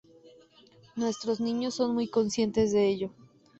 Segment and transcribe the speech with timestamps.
[0.95, 3.11] Nuestros niños son muy conscientes de ello.